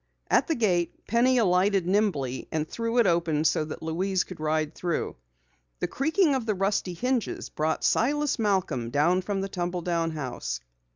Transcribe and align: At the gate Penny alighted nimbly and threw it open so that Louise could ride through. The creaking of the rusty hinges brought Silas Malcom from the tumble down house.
At 0.31 0.47
the 0.47 0.55
gate 0.55 1.05
Penny 1.05 1.37
alighted 1.37 1.85
nimbly 1.85 2.47
and 2.51 2.67
threw 2.67 2.97
it 2.97 3.05
open 3.05 3.43
so 3.45 3.63
that 3.65 3.83
Louise 3.83 4.23
could 4.23 4.39
ride 4.39 4.73
through. 4.73 5.15
The 5.79 5.87
creaking 5.87 6.33
of 6.33 6.47
the 6.47 6.55
rusty 6.55 6.95
hinges 6.95 7.49
brought 7.49 7.83
Silas 7.83 8.37
Malcom 8.37 9.21
from 9.23 9.41
the 9.41 9.47
tumble 9.47 9.81
down 9.83 10.09
house. 10.09 10.59